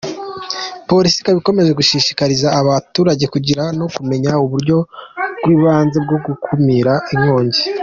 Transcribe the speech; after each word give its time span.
Police 0.89 1.17
ikaba 1.19 1.37
ikomeje 1.41 1.71
gushishikariza 1.79 2.47
abantu 2.59 2.99
kugira 3.33 3.63
no 3.79 3.85
kumenya 3.95 4.31
uburyo 4.45 4.77
bw’ibanze 5.41 5.97
bwo 6.05 6.17
gukumira 6.25 6.93
inkongi. 7.13 7.61